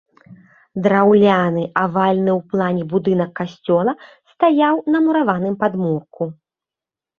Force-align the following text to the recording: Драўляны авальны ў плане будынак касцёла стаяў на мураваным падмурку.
Драўляны 0.85 1.63
авальны 1.83 2.31
ў 2.37 2.55
плане 2.55 2.83
будынак 2.95 3.31
касцёла 3.41 3.91
стаяў 4.33 4.83
на 4.95 5.05
мураваным 5.07 5.55
падмурку. 5.63 6.23